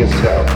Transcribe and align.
yourself. 0.00 0.49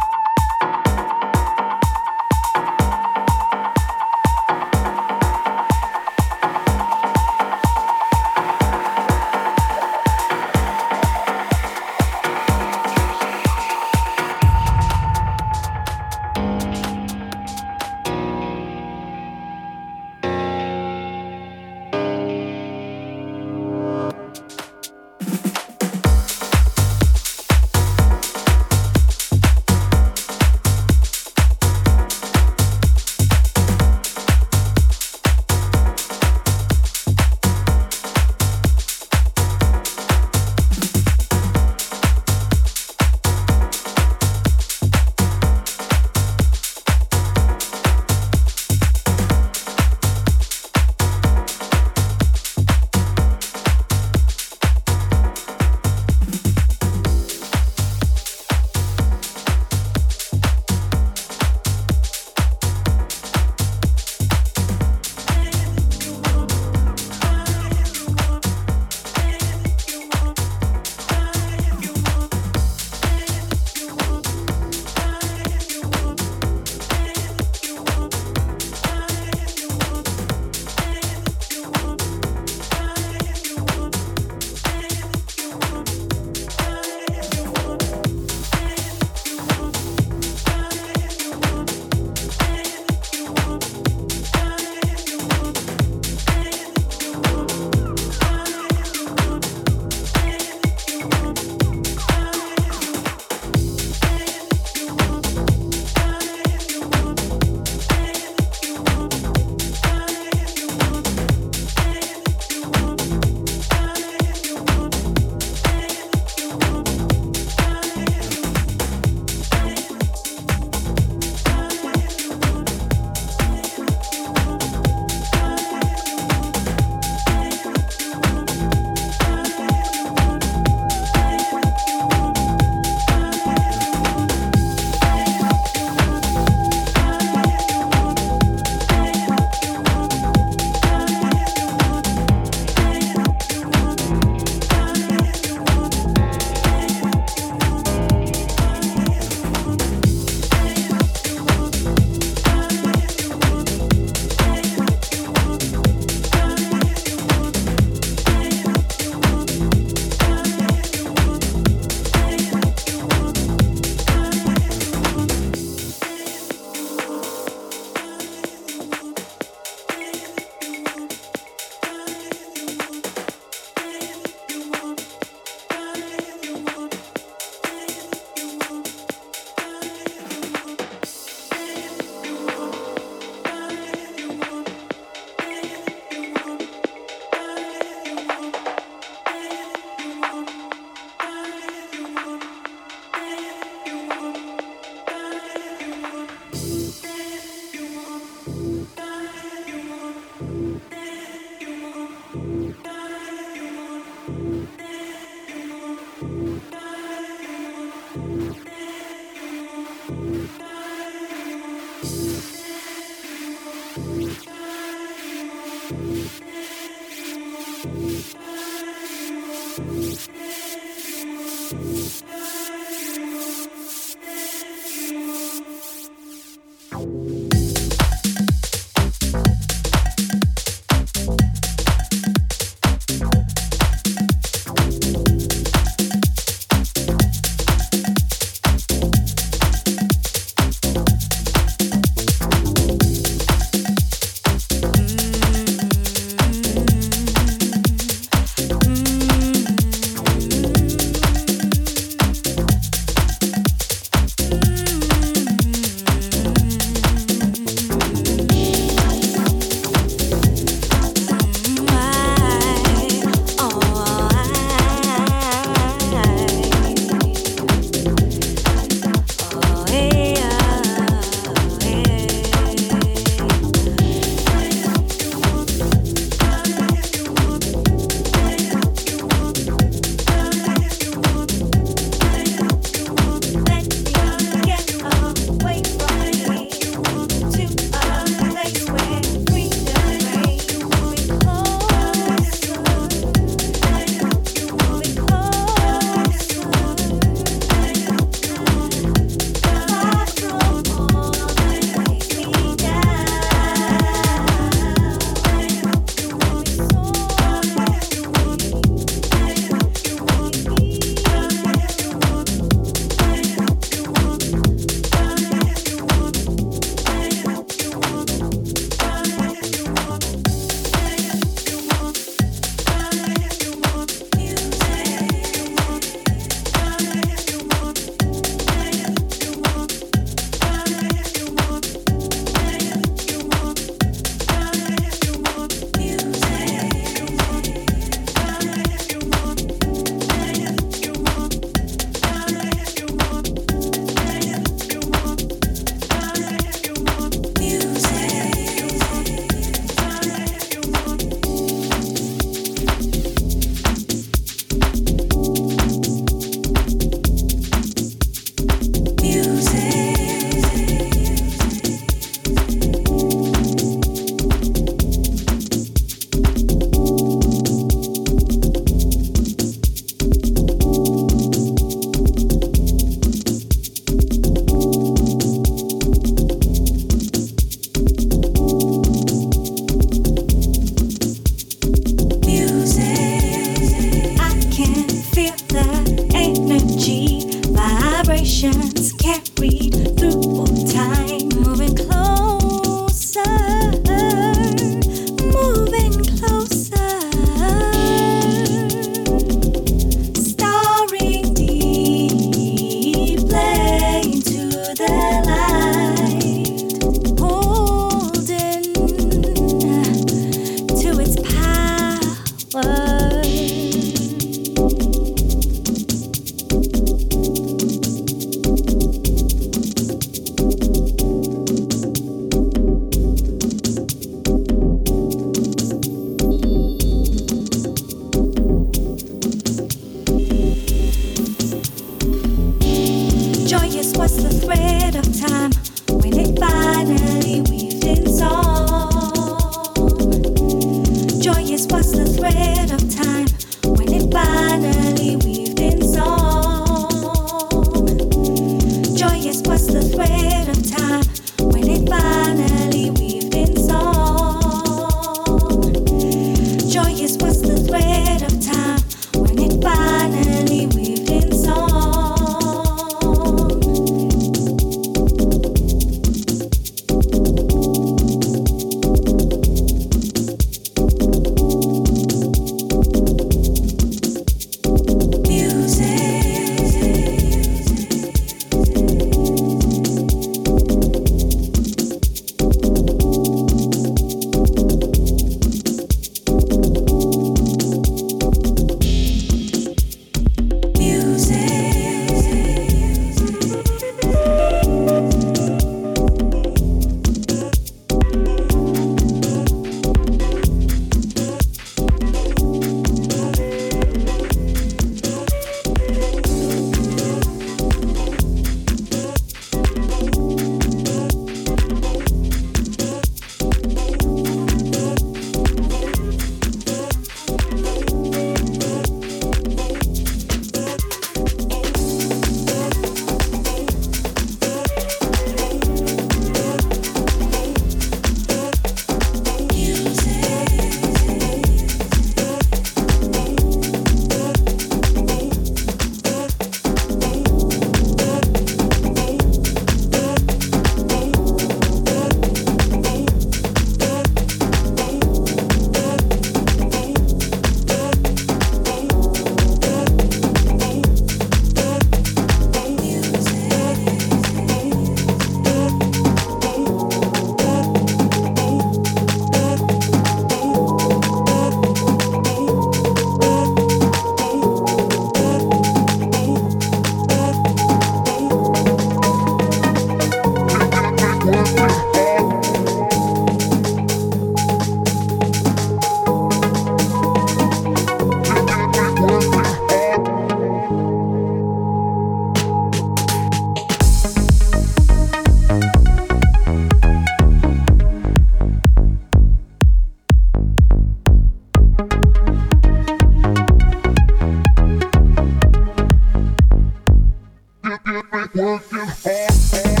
working, 598.11 598.61
working 598.61 598.99
hard. 598.99 600.00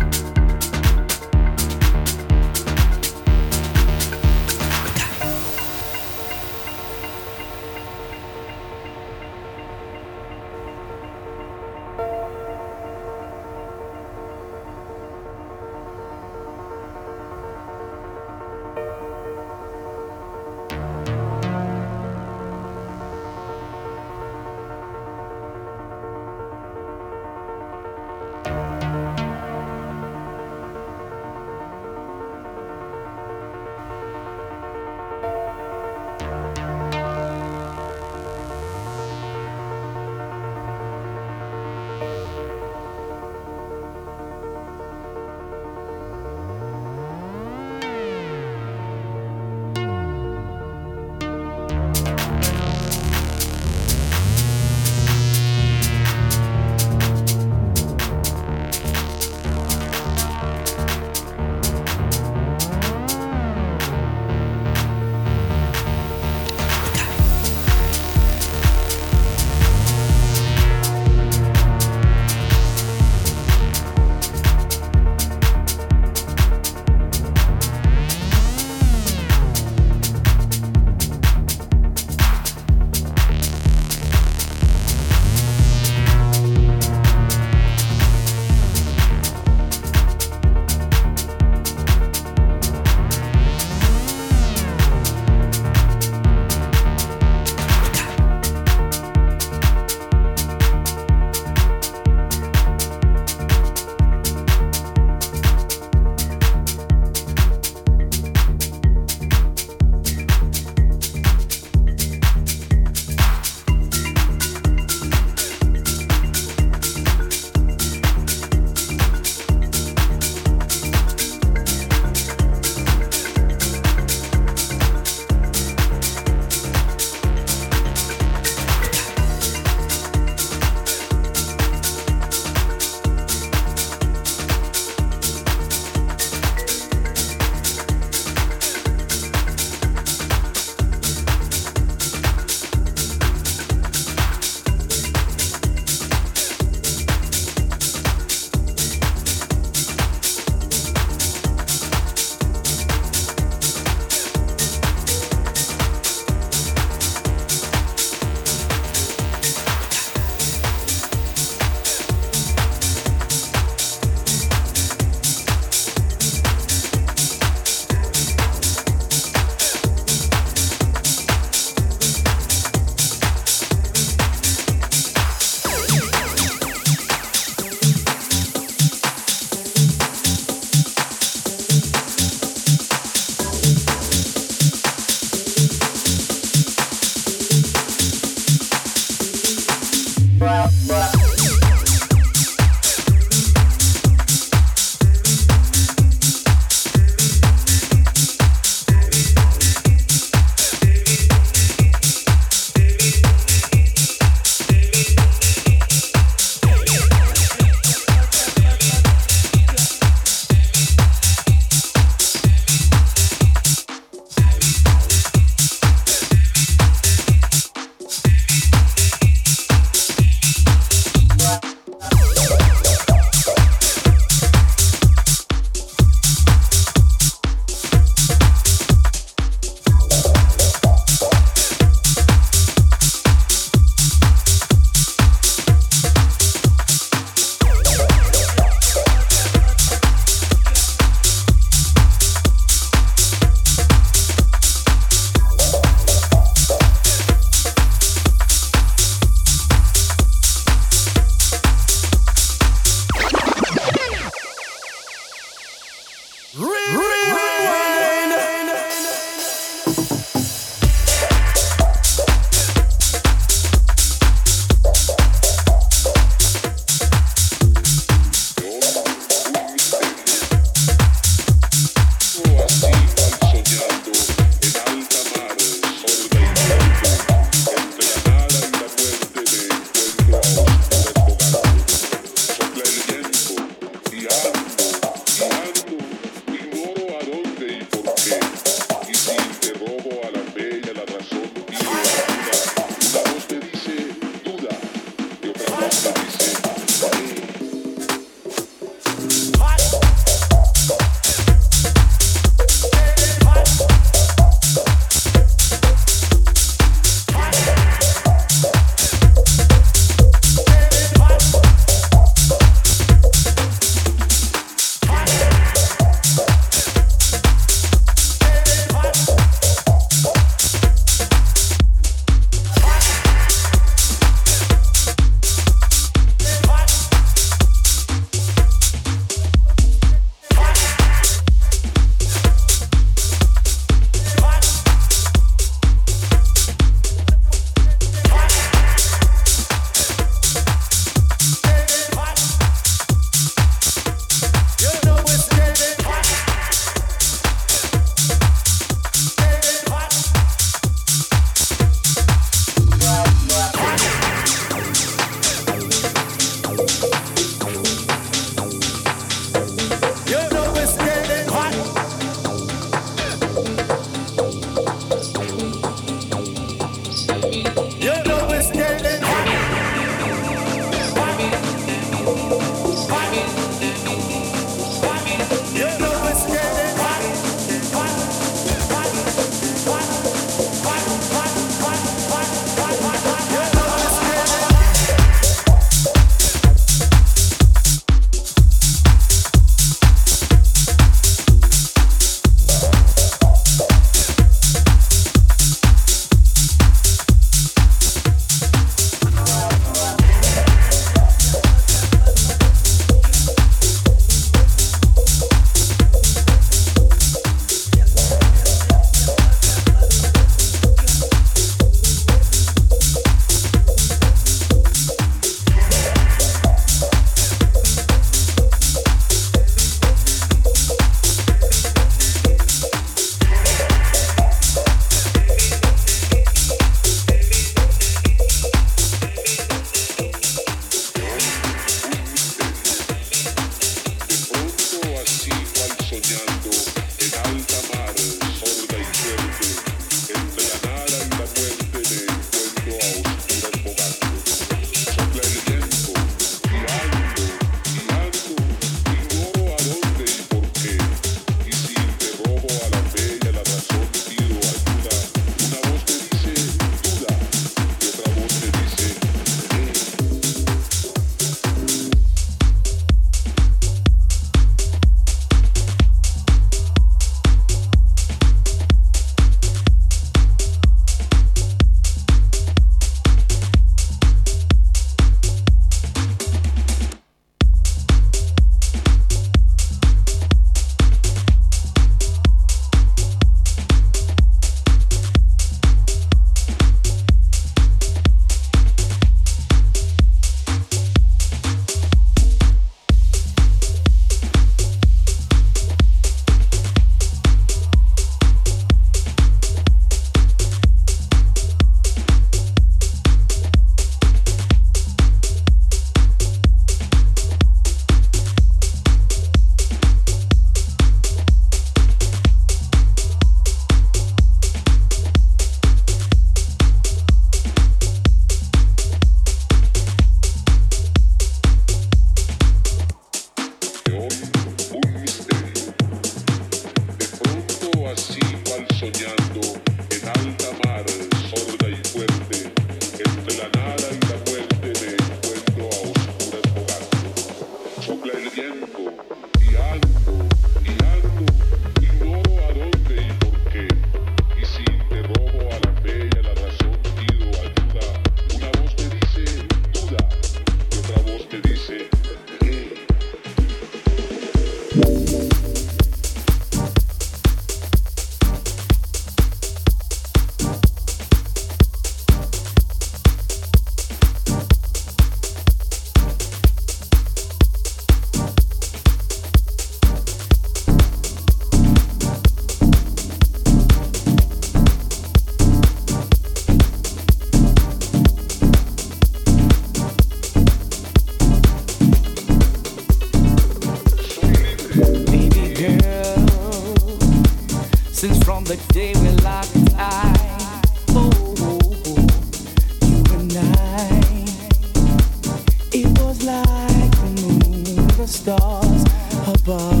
stars 598.31 599.03
above. 599.45 600.00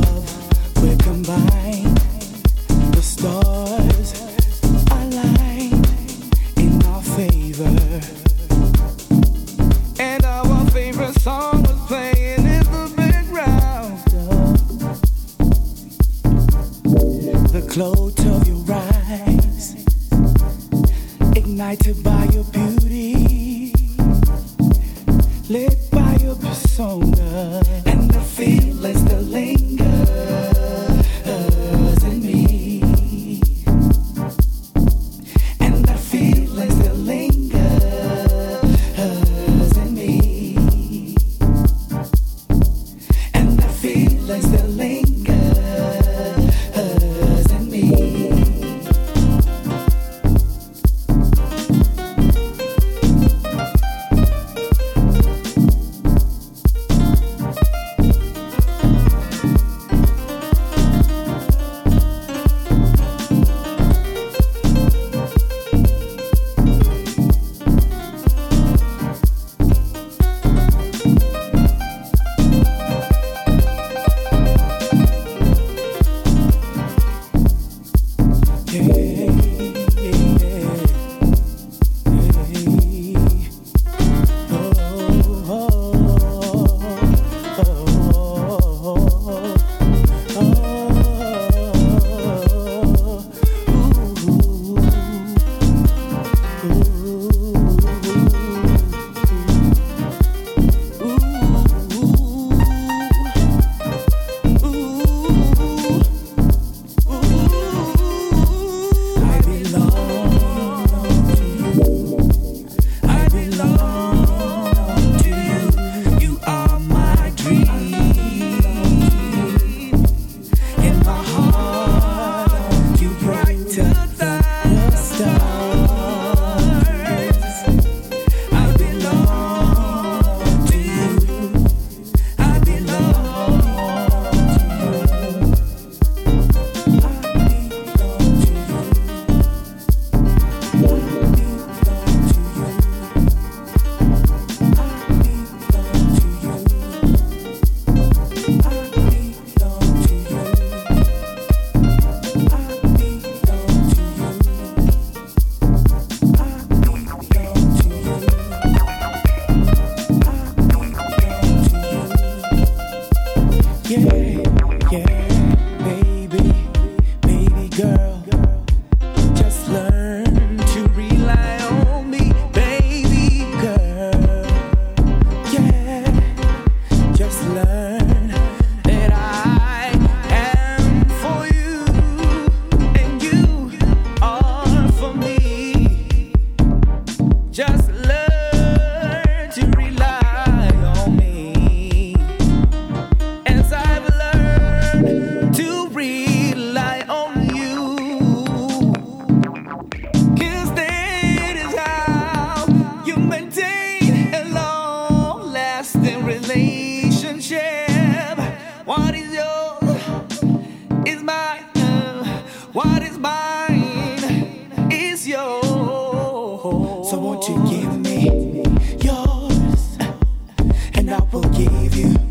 It's 221.83 221.95
time 221.95 222.30